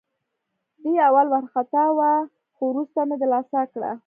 [0.83, 2.11] دی اول وارخطا وه،
[2.55, 3.91] خو وروسته مې دلاسا کړه.